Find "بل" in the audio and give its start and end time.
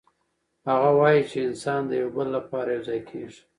2.17-2.27